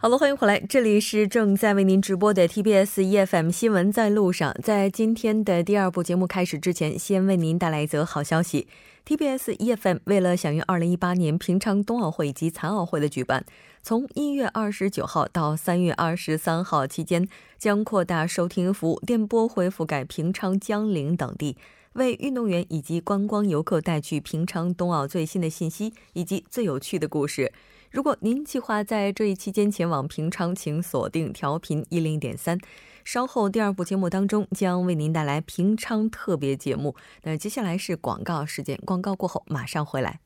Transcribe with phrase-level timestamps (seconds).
[0.00, 4.54] 好了，欢迎回来，这里是正在为您直播的 TBS EFM 新闻在路上。
[4.62, 8.68] 在今天的第二部节目开始之前，先为您带来一则好消息
[9.04, 13.44] ：TBS EFM 为了响应2018年平昌冬奥会以及残奥会的举办，
[13.82, 21.56] 从1月29号到3月23号期间，将扩大收听服务，电波会覆盖平昌、江陵等地，
[21.94, 27.52] 为运动员以及观光游客带去平昌冬奥最新的信息以及最有趣的故事。
[27.90, 32.58] 如果您计划在这一期间前往平昌，请锁定调频一零点三。
[33.04, 36.94] 稍后第二部节目当中将为您带来平昌特别节目。
[37.22, 40.20] 那接下来是广告时间，广告过后马上回来。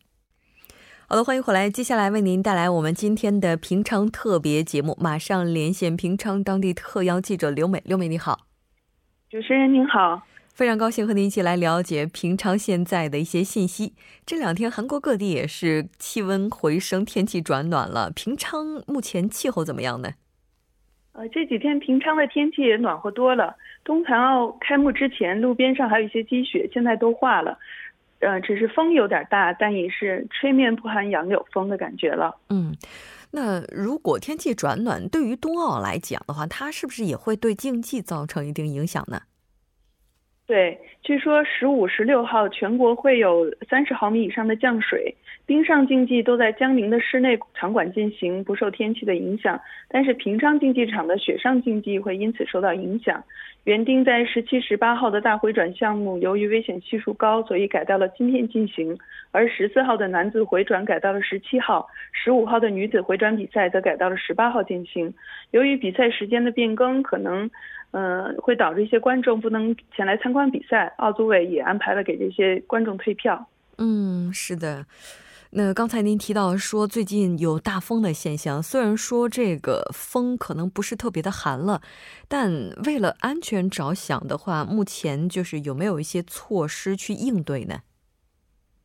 [1.06, 1.70] 好的，欢迎回来。
[1.70, 7.80] 接下来为您带来我们今天的平昌特别节目，马上连线平昌当地特邀记者刘美。
[7.84, 8.40] 刘美你好，
[9.30, 10.22] 主持人您好。
[10.52, 13.94] 非常高兴和您一起来了解平昌现在的一些信息。
[14.26, 18.10] 这两天韩国各地也是气温回升，天气转暖了。
[18.10, 20.10] 平昌目前气候怎么样呢？
[21.12, 23.56] 呃，这几天平昌的天气也暖和多了。
[23.82, 27.58] 冬残奥开幕之前，路边上还有一些积雪，现在都化了。
[28.20, 32.36] 呃，只是风有点大，但也是吹面不寒杨柳风的感觉了。
[32.50, 32.76] 嗯，
[33.32, 39.22] 那如果天气转暖，对于冬奥来讲的话，它是不是也会对竞技造成一定影响呢？
[40.44, 45.14] 对，据说十五、十六号全国会有三十毫米以上的降水，
[45.46, 49.58] 冰上竞技都在江宁的室内场馆进行，不受天气的影响。
[49.88, 53.22] 但是平昌竞技场的雪上竞技会因此受到影响。
[53.64, 58.92] 原定在十七、十八号的大回转项目，由于危险系数高，所以改到了今天进行；
[59.30, 65.14] 而十四号的男子回转改到了十七号，十五号的女子回转比赛则改到了十八号进行。
[65.52, 67.48] 由于比赛时间的变更，可能。
[67.92, 70.92] 嗯，会导致一些观众不能前来参观比赛。
[70.98, 73.46] 奥组委也安排了给这些观众退票。
[73.78, 74.84] 嗯，是的。
[75.54, 81.82] 那刚才您提到说最近有大风的现象，虽然说这个风可能不是特别的寒了，
[82.26, 87.80] 但为了安全着想的话，目前就是有没有一些措施去应对呢？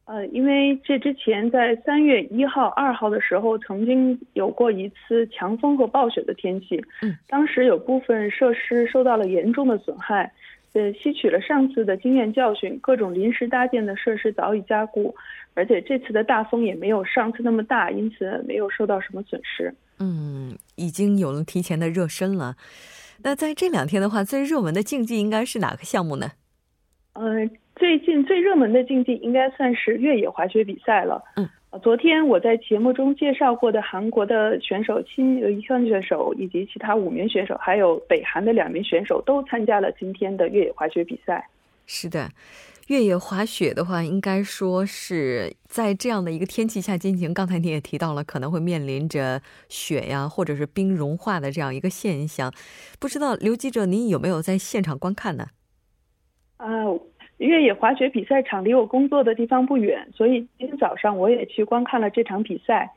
[0.08, 10.32] 呃，因为这之前在三月一号、二号的时候，曾经有过一次强风和暴雪的天气，嗯，当时有部分设施受到了严重的损害，
[10.72, 15.14] 呃，吸取了上次的经验教训，各种临时搭建的设施早已加固，
[15.56, 19.76] 而且这次的大风也没有上次那么大，因此没有受到什么损失。
[20.00, 22.56] 嗯，已经有了提前的热身了。
[23.24, 26.32] 那在这两天的话，最热门的竞技应该是哪个项目呢？
[27.12, 27.52] 嗯。
[27.78, 31.24] 最近最热门的竞技应该算是越野滑雪比赛了。
[31.36, 31.48] 嗯，
[31.82, 41.48] 昨天我在节目中介绍过的韩国的选手亲一项选手以及其他五名选手，还有北韩的两名选手都参加了今天的越野滑雪比赛。
[41.86, 42.30] 是的，
[42.88, 47.32] 越野滑雪的话，应该说是在这样的一个天气下进行。
[47.32, 52.52] 刚才你也提到了，可能会面临着雪呀，或者是冰融化的这样一个现象。
[53.00, 55.46] 不知道刘记者，您有没有在现场观看呢？
[56.58, 56.68] 啊。
[57.38, 62.90] 越野滑雪比赛场离我工作的地方不远，所以今天早上我也去观看了这场比赛。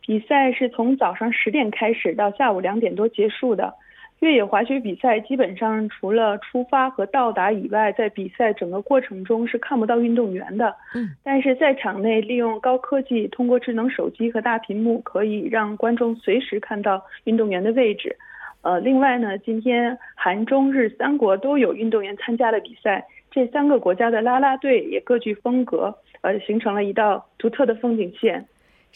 [0.00, 3.72] 比赛是从早上十点开始到下午两点多结束的。
[4.20, 10.74] 越野滑雪比赛基本上除了出发和到达以外，在比赛整个过程中是看不到运动员的。
[10.94, 18.16] 嗯，但是在场内利用高科技，通过智能手机和大屏幕，可以让观众随时看到运动员的位置。
[18.64, 23.06] 呃，另外呢，今天韩中日三国都有运动员参加了比赛。
[23.30, 28.46] 这三个国家的啦啦队也各具风格，呃，形成了一道独特的风景线。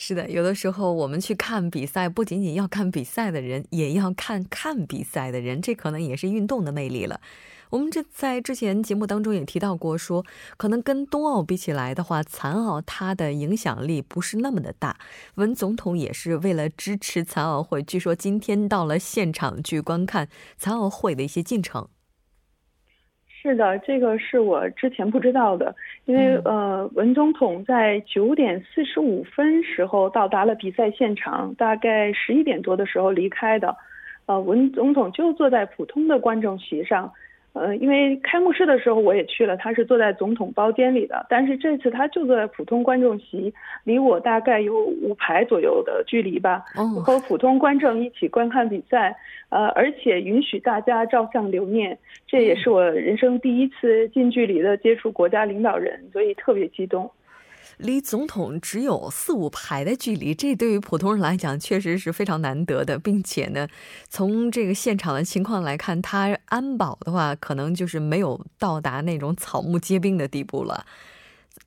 [0.00, 7.20] 是的，有的时候我们去看比赛，不仅仅要看比赛的人，也要看看比赛的人，这可能也是运动的魅力了。
[7.70, 10.24] 我们这在之前节目当中也提到过，说
[10.56, 14.96] 可能跟冬奥比起来的话，残奥它的影响力不是那么的大。
[15.34, 21.88] 文总统也是为了支持残奥会，据说今天到了现场去观看残奥会的一些进程。
[23.40, 25.74] 是的，这个是我之前不知道的，
[26.06, 33.76] 因为呃，文总统在九点四十五分时候到达了比赛现场，大概十一点多的时候离开的，
[34.26, 37.12] 呃，文总统就坐在普通的观众席上。
[37.58, 43.52] 呃，因为开幕式的时候我也去了，他是坐在总统包间里的，但是这次他就坐在普通观众席，
[43.84, 46.62] 离我大概有五排左右的距离吧，
[47.04, 49.16] 和普通观众一起观看比赛，
[49.48, 57.10] 呃，而且允许大家照相留念，这也是我人生第一次近距离的接触国家领导人，所以特别激动。
[57.78, 63.68] 离总统只有四五排的距离，这对于普通人来讲确实是非常难得的，并且呢，
[64.08, 70.84] 从这个现场的情况来看，他安保的话，可能就是没有到达那种草木皆兵的地步了。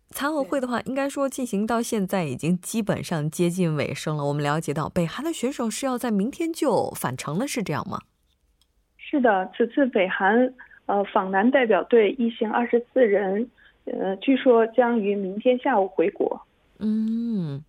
[0.09, 4.25] 残奥会的话，应该说进行到现在已经基本上接近尾声了。
[4.25, 8.01] 我们了解到，北韩的选手是要在明天就返程了，是这样吗？
[8.97, 10.53] 是的，此次北韩
[10.87, 13.49] 呃访南代表队一行二十四人。
[13.99, 16.41] 呃，据说将于明天下午回国。
[16.79, 17.61] 嗯，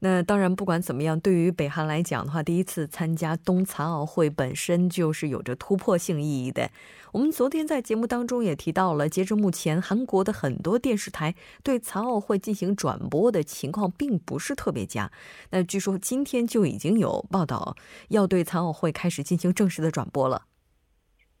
[0.00, 6.70] 那当然，不管怎么样，对于北韩来讲的话，第一次参加冬残奥会本身就是有着突破性意义的。
[7.12, 15.10] 我们昨天在节目当中也提到了，截至目前，韩国的很多电视台对残奥会进行转播的情况并不是特别佳。
[15.50, 17.74] 那据说今天就已经有报道
[18.08, 20.42] 要对残奥会开始进行正式的转播了。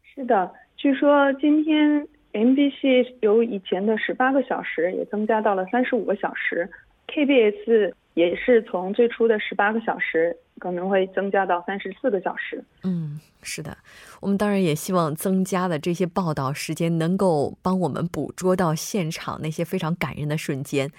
[0.02, 2.08] 是的，据说今天。
[2.34, 6.68] MBC 由以前的十八个小时也增加到了三十五个小时
[7.06, 12.62] ，KBS 也是从最初的十八个小时可能会增加到三十四个小时。
[12.82, 13.76] 嗯，是的，
[14.20, 20.90] 我们当然也希望增加的这些报道时间能够帮我们捕捉到现场那些非常感人的瞬间。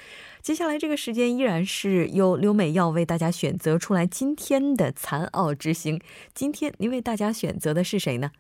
[0.41, 5.99] 接下来这个时间依然是由刘美要为大家选择出来今天的残奥之星。
[6.33, 8.31] 今天您为大家选择的是谁呢？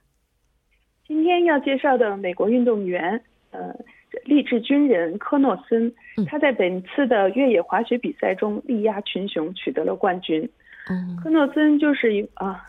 [1.07, 3.21] 今天要介绍的美国运动员，
[3.51, 3.75] 呃，
[4.23, 5.93] 励志军人科诺森，
[6.27, 10.49] 他在本次的越野滑雪比赛中力压群雄，取得了冠军。
[11.21, 12.63] 科诺森就是一啊，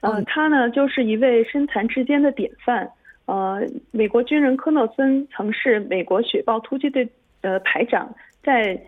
[0.00, 2.90] 呃，他呢就是一位身残志坚的典范。
[3.26, 7.06] 呃，美国军人科诺森曾是美国雪豹突击队
[7.42, 8.78] 的排长，在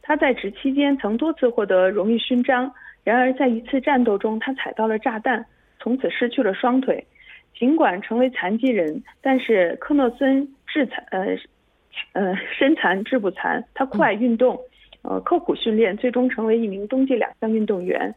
[0.00, 2.72] 他在职期间曾多次获得荣誉勋章。
[3.02, 5.44] 然而在一次战斗中，他踩到了炸弹，
[5.78, 7.04] 从此失去了双腿。
[7.56, 11.26] 尽管成为残疾人，但是科诺森致残呃
[12.12, 14.58] 呃身残志不残，他酷爱运动，
[15.02, 18.14] 呃刻苦训练，最终成为一名冬季两项运动员。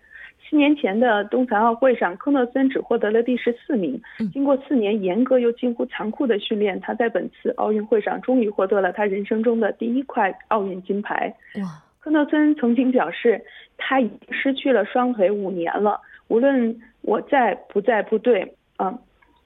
[0.50, 4.01] 七年前的冬残奥会上，科诺森只获得了第十四名。
[4.31, 11.34] 经过四年严格又近乎残酷的训练，他在本次奥运会上终于获得了他人生中的第一块奥运金牌。
[11.56, 11.84] 哇！
[12.00, 13.42] 科诺森曾经表示，
[13.78, 16.00] 他已经失去了双腿五年了。
[16.30, 18.88] 无论我在不在部队，啊。
[18.88, 19.00] 呃，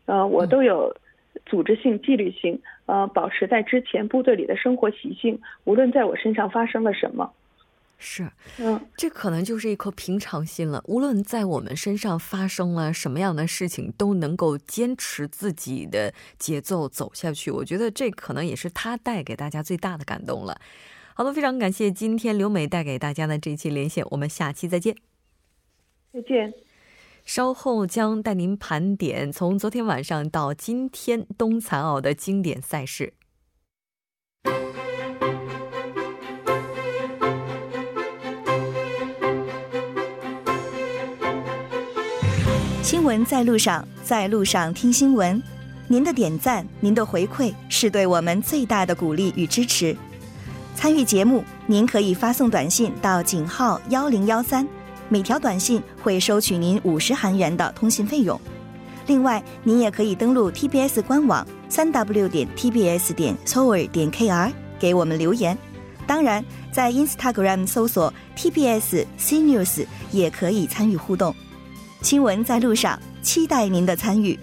[0.06, 0.95] 我都有
[1.45, 5.39] 组织性、纪律性，呃，保持在之前部队里的生活习性。
[5.63, 7.31] 无论在我身上发生了什么，
[7.98, 10.83] 是，嗯，这可能就是一颗平常心了。
[10.88, 17.51] 无论在我们身上发生了什么样的事情，都能够坚持自己的节奏走下去。
[17.51, 20.59] 我觉得这可能也是他带给大家最大的感动了。
[21.13, 24.95] 好的，非常感谢今天刘美带给大家的这期连线，我们下期再见。
[26.12, 26.70] 再见。
[27.25, 33.13] 稍后将带您盘点从昨天晚上到今天冬残奥的经典赛事。
[42.83, 45.41] 新闻在路上，在路上听新闻。
[45.88, 49.95] 您的点赞，您的回馈，是对我们最大的鼓励与支持。
[50.75, 54.68] 参与节目，您可以发送短信到井号幺零幺三。
[55.12, 58.40] 每条短信会收取您五十韩元的通信费用。
[59.08, 65.57] 另外，您也可以登录 TBS 官网三 W 点 TBS 点 s o u r 点 KR 给我们留言。
[66.07, 71.35] 当然，在 Instagram 搜索 TBS CNews 也可以参与互动。
[72.02, 74.40] 新闻在路上，期待您的参与。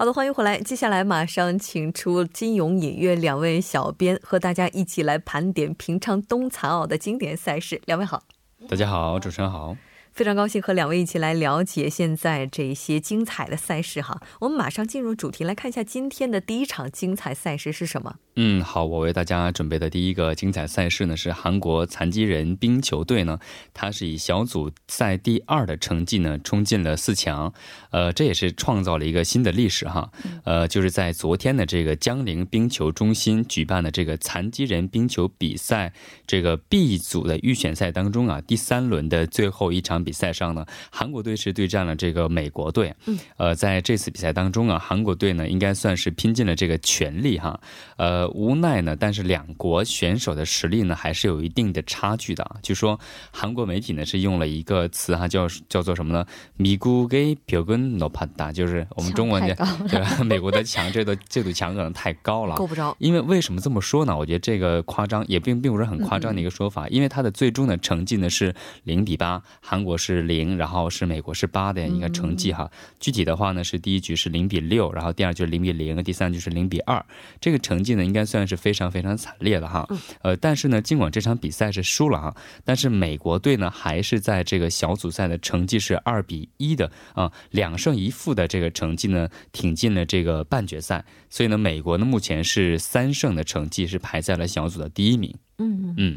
[0.00, 0.58] 好的，欢迎回来。
[0.58, 7.78] 接下来马上请出金勇、尹月两位小编，和大家一起来盘点平昌冬残奥的经典赛事。
[7.84, 8.22] 两位好，
[8.66, 9.76] 大家好，主持人好。
[10.12, 14.20] 非常高兴和两位一起来了解现在这些精彩的赛事哈。
[14.40, 18.16] 我们马上进入主题，来看一下今天的第一场精彩赛事是什么。
[18.36, 23.38] 嗯，好，我为大家准备的第一个精彩赛事呢是韩国残疾人冰球队呢，
[23.72, 27.52] 它是以小组赛第二的成绩呢冲进了四强，
[27.90, 30.10] 呃，这也是创造了一个新的历史哈。
[30.44, 35.92] 呃，就是在昨天的这个江陵冰球中心举办的这个残疾人冰球比赛
[36.26, 39.99] 这个 B 组的预选赛当中啊，第三轮的最后一场。
[40.03, 42.93] 比赛上呢，韩国队是对战了这个美国队。
[43.05, 47.59] 嗯，呃，在这次比赛当中啊，韩国队呢应该算是拼尽了这个全力哈。
[47.97, 52.45] 呃，无奈呢，但是两国选手的实力呢还是有一定的差距的。
[52.61, 52.99] 据说
[53.31, 56.25] 韩国媒体呢是用了一个词哈，叫叫做什么呢？
[56.59, 59.55] 미국의벽은높았 다， 就是我们中文的
[59.89, 60.23] 对吧？
[60.23, 62.95] 美国的墙这堵这堵墙可能太高了，够不着。
[62.99, 64.15] 因为为什么这么说呢？
[64.15, 69.88] 我觉得这个夸张也并并不是很夸张的一个说法，因为他的最终的成绩呢是零比八，韩国。
[69.90, 72.70] 国是零，然后是美国是八的一个成绩哈。
[73.00, 77.04] 具体的话呢，是第一局是零比六，然后第二局零比零，第三局是零比二。
[77.40, 79.88] 这个成绩呢，应该算是非常非常惨烈的哈。
[80.22, 91.04] 呃，但是呢，尽管这场比赛是输了哈，但是美国队呢，还是在这个小组赛的成绩是二比一的啊，两胜一负的这个成绩呢，挺进了这个半决赛。
[91.28, 95.34] 所以呢，美国呢目前是三胜的成绩，是排在了小组的第一名。
[95.58, 96.16] 嗯嗯。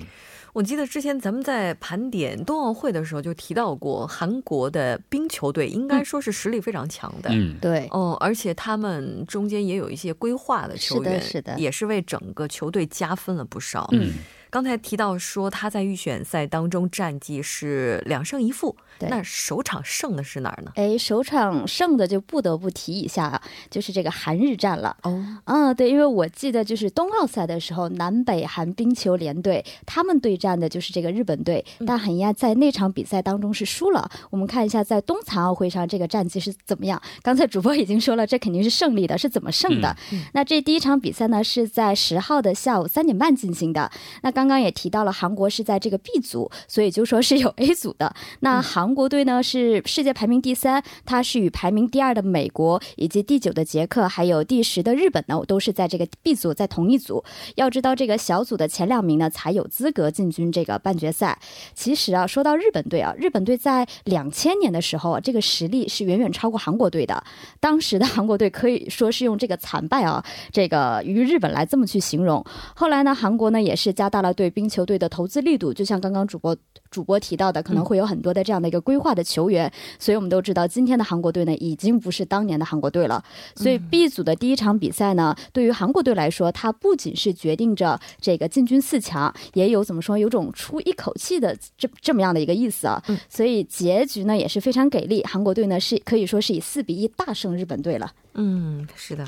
[0.54, 7.30] 我记得之前咱们在盘点冬奥会的时候就提到过，韩国的冰球队应该说是实力非常强的。
[7.34, 7.88] 嗯，对。
[7.90, 13.90] 哦，而且他们中间也有一些规划的球员，是的，也是为整个球队加分了不少。
[13.94, 14.12] 嗯。
[14.52, 20.72] 刚才提到说他在预选赛当中战绩是两胜一负，那首场胜的是哪儿呢？
[20.76, 24.96] 哎，首场胜的就不得不提一下，就是这个韩日战了。
[25.04, 34.08] 哦，嗯，对，因为我记得就是冬奥赛的时候，南北韩冰球联队他们对战的就是这个日本队，但很遗憾在那场比赛当中是输了。
[34.30, 37.02] 我们看一下在冬残奥会上这个战绩是怎么样。
[37.24, 39.96] 刚才主播已经说了，这肯定是胜利的，是怎么胜的？
[40.34, 43.90] 那这第一场比赛呢是在十号的下午三点半进行的。
[44.22, 48.14] 那刚刚刚也提到了，韩国是在这个 B 组，所以就说是有 A 组的。
[48.42, 57.24] 那韩韩国队呢是世界排名第三，它是与排名第二的美国以及第九的捷克，还有第十的日本呢，都是在这个 B 组，在同一组。
[57.56, 61.40] 要知道，这个小组的前两名呢才有资格进军这个半决赛。
[61.74, 67.24] 其实啊，说到日本队啊，日本队在两千年的时候啊，这个实力是远远超过韩国队的。
[67.62, 70.22] 当时的韩国队可以说是用这个惨败啊，
[70.52, 72.44] 这个与日本来这么去形容。
[72.76, 74.34] 后来呢，韩国呢也是加大了。
[74.34, 76.58] 对冰球队的投资力度，就像刚刚主播
[76.94, 79.72] 主播提到的，可能会有很多的这样的一个规划的球员。
[79.98, 83.24] 所以我们都知道，今天的韩国队呢，已经不是当年的韩国队了。
[83.56, 93.02] 所以 B 组的第一场比赛呢，对于韩国队来说，它不仅是决定着这个进军四强，也有怎么说，有种出一口气的这这么样的一个意思啊。
[93.28, 98.14] 所以结局呢也是非常给力，韩国队呢是可以说是以四比一大胜日本队了。
[98.36, 99.28] 嗯，是的。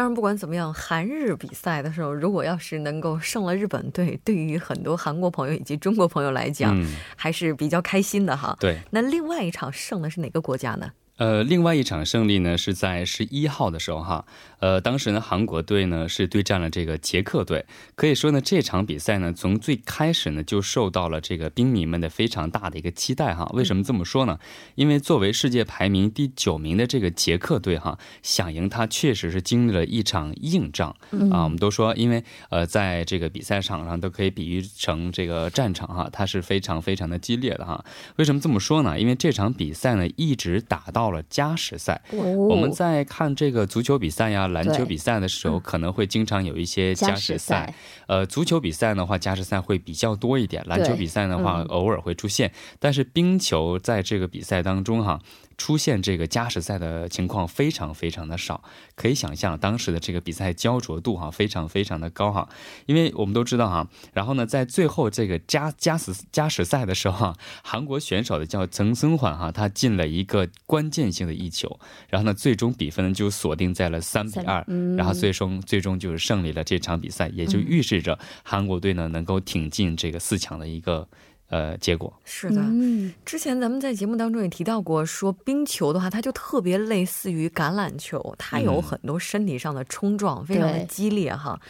[0.00, 6.74] 当然，不管怎么样，韩日比赛的时候，如果要是能够胜了日本队，对于很多韩国朋友以及中国朋友来讲，
[7.16, 8.56] 还是比较开心的哈。
[8.58, 10.90] 对，那另外一场胜的是哪个国家呢？
[11.20, 14.24] 呃，另外一场胜利呢，是在十一号的时候哈。
[14.60, 17.66] 呃，当时呢，韩国队呢是对战了这个捷克队。
[17.94, 23.44] 可以说呢，这场比赛呢，从最开始呢就受到了这个兵迷们的非常大的一个期待哈。
[23.52, 24.38] 为什么这么说呢？
[24.76, 30.88] 因为作为世界排名第九名的这个捷克队哈，想赢他确实是经历了一场硬仗
[31.30, 31.44] 啊。
[31.44, 37.84] 我们都说，因为呃，在这个比赛场上都可以比喻成这个战场哈，它是非常非常的激烈的哈。
[38.16, 38.98] 为什么这么说呢？
[38.98, 41.09] 因为这场比赛呢一直打到。
[41.10, 47.74] 了加时赛，我们在看这个足球比赛呀、篮球比赛的时候，可能会经常有一些加时赛。
[48.06, 52.52] 呃，足球比赛的话，加时赛会比较多一点；篮球比赛的话，偶尔会出现。
[52.78, 55.20] 但是冰球在这个比赛当中，哈。
[55.60, 58.64] 出现这个加时赛的情况非常非常的少，
[58.94, 62.48] 可以想象当时的这个比赛焦灼度哈非常非常的高哈，
[62.86, 74.64] 因为我们都知道哈，然后呢在最后这个加加时加时赛的时候哈，韩国选手的叫曾森焕哈，他进了一个关键性的一球，然后呢最终比分就锁定在了三比二，
[74.96, 81.06] 然后最终最终就是胜利了这场比赛，也就预示着韩国队呢能够挺进这个四强的一个。
[81.50, 82.60] 呃，结果是的。
[82.62, 91.60] 嗯，之前咱们在节目当中也提到过，说冰球的话，它就特别类似于橄榄球，它有很多身体上的冲撞，非常的激烈哈。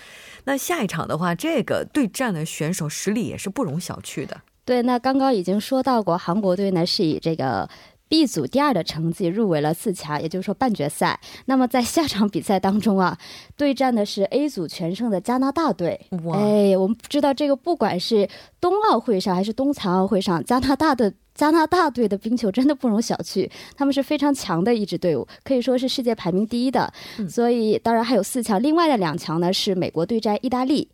[0.44, 4.40] 那下一场的话，这个对战的选手实力也是不容小觑的。
[4.64, 7.68] 对，那刚刚已经说到过，韩国队呢是以这个。
[8.10, 11.18] B 组第二的成绩入围了四强，也就是说半决赛。
[11.46, 13.16] 那么在下场比赛当中啊，
[13.56, 16.08] 对战的是 A 组全胜的加拿大队。
[16.34, 18.28] 哎，我们知道这个，不管是
[18.60, 26.92] 冬奥会上还是冬残奥会上，加拿大的加拿大队的冰球真的不容小觑，他们是非常强的一支队伍，可以说是世界排名第一的。
[27.28, 30.90] 所以当然还有四强，另外的两强呢是美国对战意大利。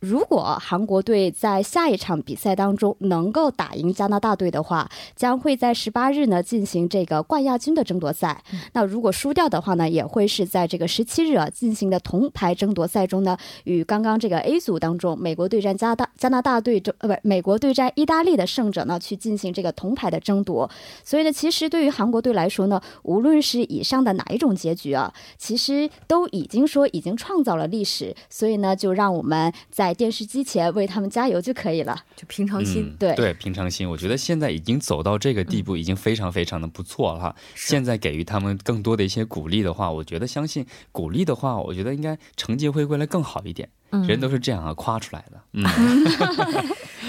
[0.00, 8.40] 如果韩国队在下一场比赛当中能够打赢加拿大队的话，将会在十八日呢进行这个冠亚军的争夺赛。
[8.74, 20.70] 那如果输掉的话呢，也会是在这个十七日啊进行的铜牌争夺赛中呢，与刚刚这个 A 组当中美国对战加大加拿大队争呃不美国对战意大利的胜者呢去进行这个铜牌的争夺。
[21.02, 28.14] 所以呢，其实对于韩国队来说呢，无论是以上的哪一种结局啊，其实都已经说已经创造了历史。
[28.30, 32.94] 所以呢，就让我们在在电视机前为他们加油就可以了，就平常心。
[32.98, 33.88] 对对，平常心。
[33.88, 37.34] 我觉得现在已经走到这个地步，已经非常非常的不错了哈。
[37.54, 43.66] 现在给予他们更多的一些鼓励的话，我觉得相信鼓励的话，我觉得应该成绩会未来更好一点。
[44.06, 45.40] 人都是这样啊夸出来的。
[45.54, 45.64] 嗯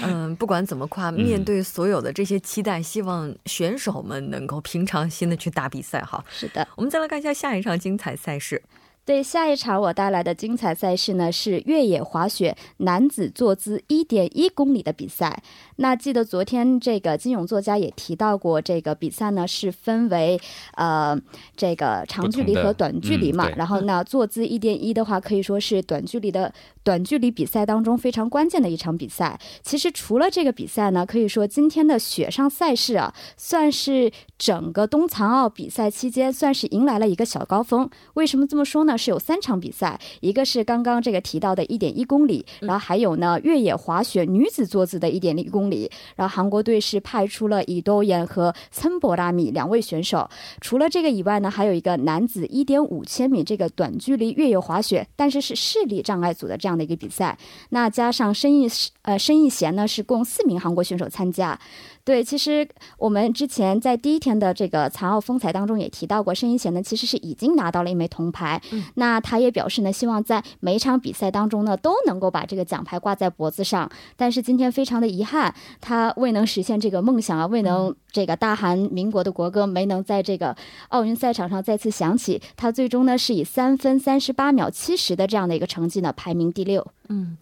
[0.02, 6.24] 嗯，不管怎么夸，面对所有的这些期待，希望选手们能够平常心的去打比赛哈。
[6.30, 8.62] 是的，我们再来看一下下一场精彩赛事。
[9.10, 15.42] 对，下一场我带来的精彩赛事呢是越野滑雪男子坐姿一点一公里的比赛。
[15.78, 20.40] 那记得昨天这个金勇作家也提到过，这个比赛呢是分为
[20.76, 21.20] 呃
[21.56, 23.50] 这个长距离和短距离嘛。
[23.56, 29.38] 然后呢，坐姿一点一的话，可以说是短距离的短距离比赛当中非常关键的一场比赛。
[29.62, 37.88] 其实除了这个比赛呢，可以说今天的雪上赛事啊，算是整个冬残奥比赛期间算是迎来了一个小高峰。
[38.14, 38.96] 为什么这么说呢？
[38.96, 50.28] 是有三场比赛，一个是刚刚这个提到的一点一公里，然后还有呢越野滑雪女子坐姿的一点一公里，然后韩国队是派出了伊多妍和岑博拉米两位选手。
[50.60, 57.36] 除了这个以外呢，还有一个男子一点五千米这个短距离越野滑雪，但是是视力障碍组的这样的一个比赛。
[57.70, 58.68] 那加上申义
[59.02, 61.58] 呃申义贤呢，是共四名韩国选手参加。
[62.02, 62.66] 对，其实
[62.98, 68.60] 我们之前在第一天的这个残奥风采当中也提到过，申义贤呢其实是已经拿到了一枚铜牌。
[68.72, 73.88] 嗯，那他也表示呢，希望在每一场比赛当中呢都能够把这个奖牌挂在脖子上。
[74.16, 80.56] 但是今天非常的遗憾，他未能实现这个梦想啊，未能这个大韩民国的国歌没能在这个
[80.88, 82.40] 奥运赛场上再次响起。
[82.56, 86.86] 他最终呢是以三分三十八秒七十的这样的一个成绩呢排名第六。
[87.08, 87.38] 嗯。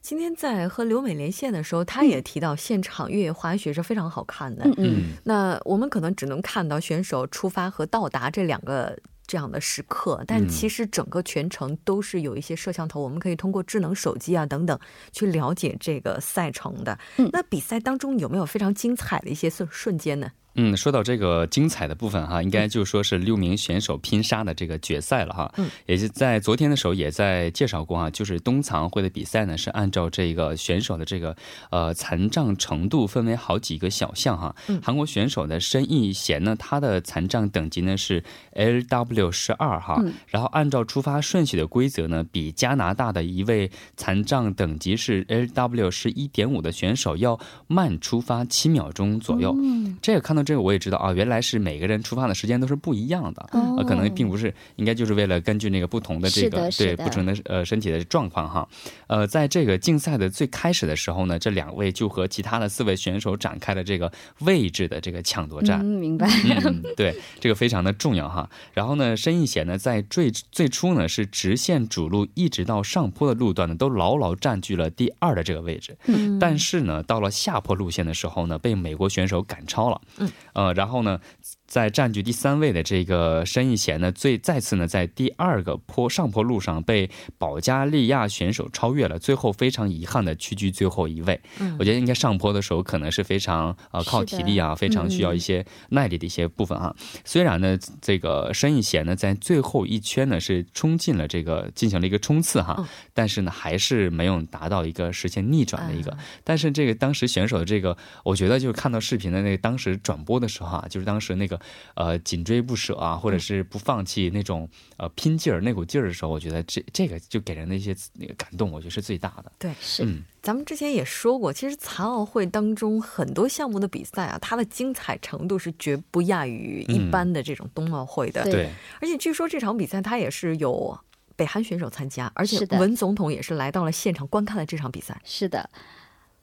[0.00, 4.64] 今天在和刘美连线的时候，他也提到现场越野滑雪是非常好看的。
[4.78, 8.96] 嗯，那我们可能只能看到选手出发和到达这两个
[9.26, 14.78] 这样的时刻，但其实整个全程都是有一些摄像头，我们可以通过智能手机啊等等
[15.12, 16.96] 去了解这个赛程的。
[17.32, 20.30] 那比赛当中有没有非常精彩的一些瞬瞬间呢？
[20.58, 25.54] 嗯，说到这个精彩的部分哈，应该就说是六名选手拼杀的这个决赛了哈。
[25.56, 31.36] 嗯，也是在昨天的时候也在介绍过哈，就是冬残奥会的比赛呢是按照这个选手的这个
[31.70, 34.52] 呃残障程度分为好几个小项哈。
[34.66, 38.20] 嗯，韩国选手的申义贤呢，他的残障等级呢是
[38.54, 40.02] L W 十二哈。
[40.04, 49.56] 嗯，然后按照出发顺序的规则呢，比加拿大的一位残障等级是 L W 是一点五的选手要慢出发七秒钟左右。
[49.62, 50.47] 嗯，这个看到。
[50.48, 58.66] 这个我也知道啊，原来是每个人出发的时间都是不一样的，啊，可能并不是，应该就是为了根据那个不同的这个对不同的呃身体的状况哈，
[59.08, 66.26] 呃，在这个竞赛的最开始的时候呢，这两位就和其他的四位选手展开了这个位置的这个抢夺战，嗯明白？
[66.64, 68.48] 嗯， 对，这个非常的重要哈。
[68.72, 80.26] 然后呢，申义贤呢在最最初呢是直线主路一直到上坡的路段呢都牢牢占据了第二的这个位置，嗯，但是呢到了下坡路线的时候呢被美国选手赶超了，嗯。
[80.54, 81.20] 呃，然后呢？
[81.68, 91.38] 在占据第三位的这个申义贤呢，最再次呢在第二个坡上坡路上被保加利亚选手超越了，最后非常遗憾的屈居最后一位。
[91.60, 96.96] 嗯，我觉得应该上坡的时候可能是非常呃靠体力啊，非常需要一些耐力的一些部分哈。
[97.26, 106.16] 虽然呢这个申义贤呢在最后一圈呢是冲进了这个进行了一个冲刺哈，但是呢还是没有达到一个实现逆转的一个。
[106.44, 111.57] 但是这个当时选手的这个，我觉得就是看到视频的那个当时转播的时候啊，就是当时那个。
[111.94, 119.52] 呃，紧追不舍啊，或者是不放弃那种呃拼劲儿那股劲儿的时候，我觉得这这个就给人的一些那个感动，我觉得是最大的。
[119.58, 120.04] 对，是。
[120.04, 128.44] 嗯，咱们之前也说过，其实残奥会当中很多项目的比赛啊，它的精彩程度是绝不亚于一般的这种冬奥会的。
[128.44, 128.70] 对。
[129.00, 130.98] 而且据说这场比赛它也是有
[131.36, 135.20] 北韩选手参加，而且文总统也是来到了现场观看了这场比赛。
[135.24, 135.68] 是的。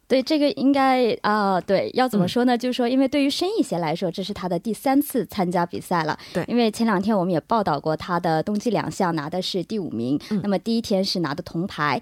[0.07, 2.55] 对这个应该啊，对，要怎么说呢？
[2.55, 6.15] 就是说，因为对于申义贤来说，这是他的第三次参加比赛了。
[6.31, 10.19] 对，因为前两天我们也报道过，他的冬季两项拿的是第五名。
[10.29, 10.39] 嗯。
[10.43, 11.99] 那么第一天是拿的铜牌。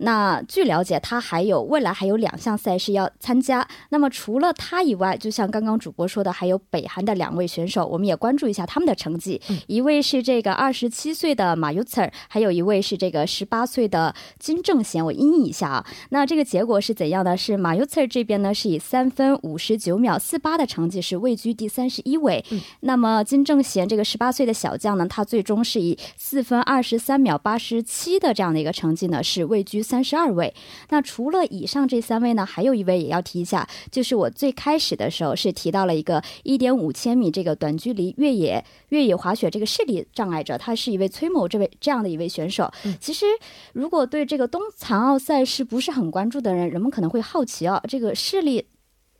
[0.00, 3.66] 那据了解，他还有未来还有两项赛事要参加。
[3.88, 9.40] 那么除了他以外，就像刚刚主播说的，还有北韩的两位选手，我们也关注一下他们的成绩。
[9.48, 9.58] 嗯。
[9.66, 15.02] 一位是这个二十七岁的马尤茨尔，还有一位是这个十八岁的金正贤。
[15.02, 15.86] 我音译一下啊。
[16.10, 17.34] 那这个结果是怎样的？
[17.46, 22.44] 是马尤茨尔这边呢是以三分五十九秒四八的成绩是位居第三十一位。
[22.50, 30.52] 嗯，那么金正贤这个十八岁的小将呢，他最终是以四分二十三秒八十七的这样的一个成绩呢是位居三十二位。
[30.88, 42.68] 那除了以上这三位呢，还有一位也要提一下，就是我最开始的时候是提到了一个一点五千米这个短距离越野越野滑雪这个视力障碍者，他是一位崔某这位这样的一位选手。
[43.00, 43.24] 其实
[43.72, 47.82] 如果对这个冬残奥赛事不是很关注的人，人们可能会好好奇啊。
[47.86, 48.66] 这个视力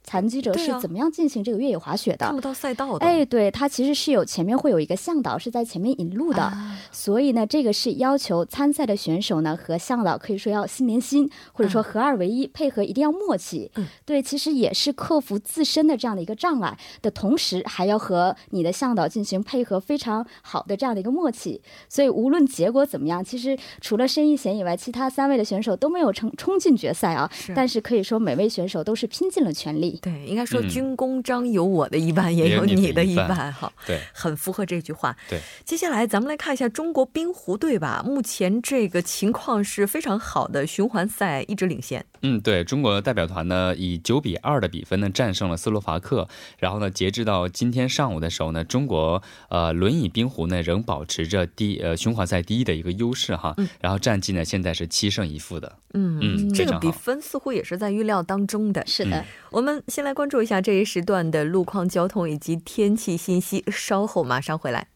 [0.07, 3.05] 残疾者是怎么样进行这个越野滑雪的，看不到赛道的。
[3.05, 6.53] 哎，对，它其实是有前面会有一个向导是在前面引路的，
[6.93, 13.69] 所以呢，这个是要求参赛的选手呢和向导可以说要心连心，或者说合二为一，配合一定要默契。
[13.75, 21.61] 嗯，对，其实也是克服自身的这样的一个障碍的同时，还要和你的向导进行配合非常好的这样的一个默契。
[21.89, 27.29] 所以无论结果怎么样，其实除了申一贤以外，其他三位的选手都没有冲冲进决赛啊。
[27.57, 29.96] 但是可以说每位选手都是拼尽了全力。
[30.01, 33.73] 对，应该说军功章有我的一半，也有你的一半，哈。
[33.87, 35.17] 对，很符合这句话。
[35.29, 38.03] 对，接下来咱们来看一下中国冰壶队吧。
[38.07, 42.05] 目前这个情况是非常好的，循环赛一直领先。
[42.23, 46.29] 嗯，对中国代表团呢，以九比二的比分呢战胜了斯洛伐克。
[46.59, 53.55] 然后呢，截至到今天上午的时候呢，中国呃轮椅冰壶呢仍保持着第呃循环赛第一的一个优势哈。
[53.59, 53.69] 嗯。
[53.81, 55.77] 然后战绩呢现在是七胜一负的。
[55.95, 58.85] 嗯嗯，这个比分似乎也是在预料当中的。
[58.87, 59.25] 是的。
[59.51, 64.87] 我们先来关注一下这一时段的路况、交通以及天气信息，稍后马上回来。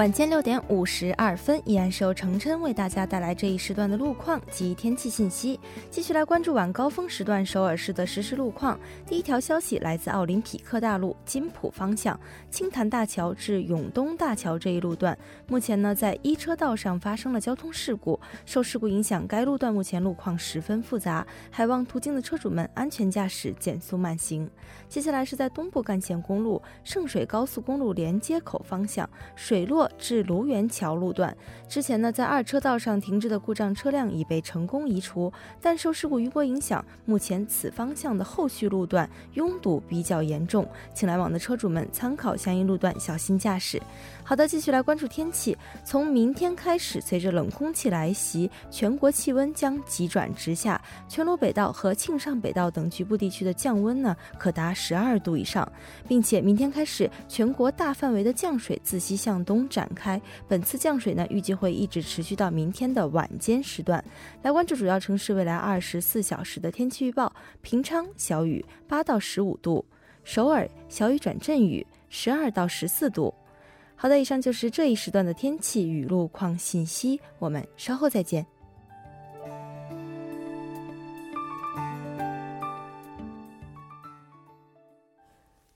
[0.00, 5.60] 晚间六点五十二分，依然是由程琛为大家带来这一时段的路况及天气信息。
[5.90, 8.80] 继续来关注晚高峰时段首尔市的实时路况。
[9.06, 12.18] 第一条消息来自奥林匹克大路金浦方向
[12.50, 15.14] 青潭大桥至永东大桥这一路段，
[15.46, 24.50] 目前呢在一车道上发生了交通事故，受事故影响，该路段目前路况十分复杂，还望途经的车主们安全驾驶，减速慢行。
[24.88, 29.89] 接下来是在东部干线公路圣水高速公路连接口方向水落。
[29.98, 31.36] 至卢园桥路段，
[31.68, 43.80] 之前呢在二车道上停滞的故障车辆已被成功移除，但受事故余波影响，目前此方向的后续路段拥堵比较严重，请来往的车主们参考相应路段，小心驾驶。
[44.30, 45.58] 好的，继续来关注天气。
[45.82, 50.80] 从明天开始，随着冷空气来袭，全国气温将急转直下。
[51.08, 55.68] 全罗北道和庆尚北道等局部地区的降温呢，可达十二度以上，
[56.06, 60.22] 并且明天开始，全国大范围的降水自西向东展开。
[60.46, 64.00] 本次降水呢，预计会一直持续到明天的晚间时段。
[64.42, 69.84] 来关注主要城市未来二十四小时的天气预报：平昌小雨，八到十五度；
[70.22, 73.34] 首尔小雨转阵雨，十二到十四度。
[74.02, 78.46] 好的，以上就是这一时段的天气与路况信息，我们稍后再见。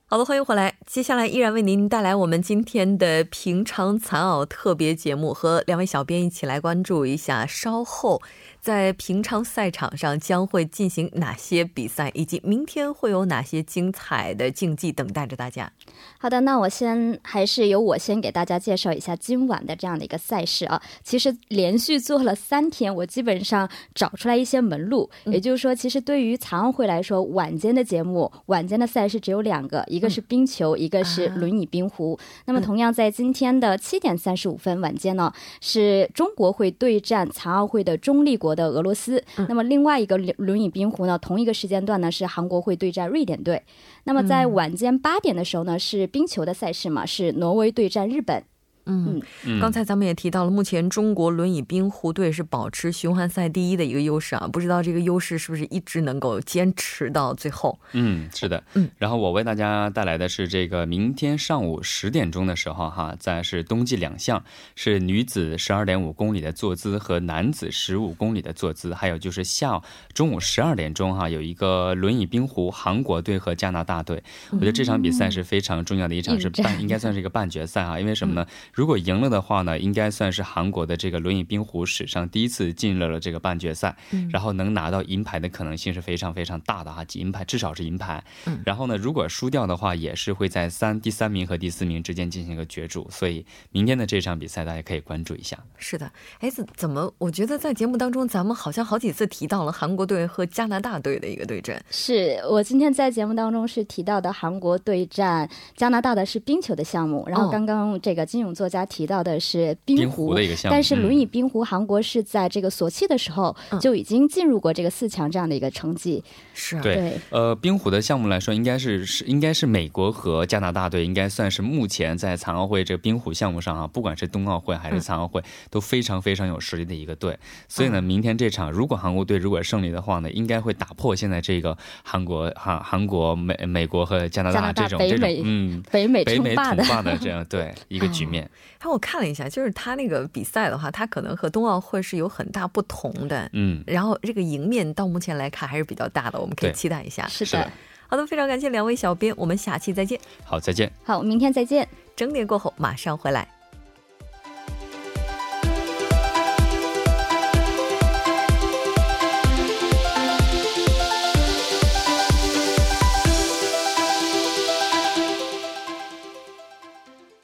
[0.06, 8.22] 好的，欢迎回来，接下来依然为您带来我们今天的平常残奥特别节目，和两位小编一起来关注一下稍后。
[8.64, 15.70] 在平昌赛场上将会进行哪些比赛，以及明天会有哪些精彩的竞技等待着大家？
[16.16, 20.80] 好的，那我先还是由我先给大家介绍一下今晚的这样的一个赛事啊。
[21.02, 25.10] 其实连续做了三天，我基本上找出来一些门路。
[25.26, 32.18] 也就是说，其实对于残奥会来说，晚间的节目、晚间的赛事只有两个，一个是冰球，一个是轮椅冰壶。
[32.46, 38.53] 那么，同样在今天的七点三十五分晚间呢，是中国会对战残奥会的中立国。
[38.54, 41.18] 的俄罗斯，那么另外一个轮椅冰壶呢？
[41.18, 43.62] 同一个时间段呢是韩国会对战瑞典队。
[44.04, 47.04] 那么在晚间八点的时候呢是冰球的赛事嘛？
[47.06, 48.42] 是挪威对战日本。
[48.86, 49.20] 嗯，
[49.60, 57.78] 刚才咱们也提到了，目前中国轮椅冰壶队是保持循环赛第一的一个优势啊，不知道这个优势是不是一直能够坚持到最后？
[57.92, 64.44] 嗯，是的，嗯，然后我为大家带来的是这个明天上午十点钟的时候哈，在是冬季两项，
[64.76, 78.46] 是女子十二点五公里的坐姿和男子十五公里的坐姿，还有就是下午中午十二点钟哈，有一个轮椅冰壶韩国队和加拿大队，我觉得这场比赛是非常重要的一场，是半应该算是一个半决赛啊，因为什么呢？
[78.74, 83.96] 如果赢了的话呢，应该算是韩国的这个轮椅冰壶史上第一次进入了这个半决赛，
[84.30, 88.22] 然后能拿到银牌的可能性是非常非常大的哈，银牌至少是银牌。
[88.66, 95.56] 然后呢，如果输掉的话，也是会在三第三名和第四名之间进行一个角逐，所以明天的这场比赛大家可以关注一下。
[95.76, 96.10] 是的，
[96.40, 97.12] 哎，怎怎么？
[97.18, 101.80] 我觉得在节目当中，咱们好像好几次提到了韩国队和加拿大队的一个对阵。
[101.92, 108.63] 是我今天在节目当中是提到的韩国对战加拿大的是冰球的项目，然后刚刚这个金永做。
[108.64, 116.24] 作家提到的是冰壶的一个项目，但是轮椅冰壶韩国是在这个索契的时候就已经进入过这个四强这样的一个成绩。
[116.54, 127.38] 是对，呃，冰壶的项目来说，应该是是应该是美国和加拿大队应该算是目前在残奥会这个冰壶项目上啊，不管是冬奥会还是残奥会都非常非常有实力的一个队。
[127.68, 138.48] 所以呢，明天这场如果韩国队如果胜利的话呢，应该会打破现在这个韩国韩韩国美美国和加拿大这种这种嗯北美北美统霸的这样对一个局面。
[138.78, 143.48] 哎，我看了一下，就是他那个比赛的话，他可能和冬奥会是有很大不同的。
[143.52, 146.40] 嗯，然后这个赢面到目前来看还是比较大的。
[146.40, 147.26] 我们可以期待一下。
[147.28, 147.70] 是的，
[148.08, 150.18] 好的，非常感谢两位小编，我们下期再见。
[150.44, 150.90] 好，再见。
[151.04, 151.88] 好，明天再见。
[152.14, 153.48] 整点过后马上回来。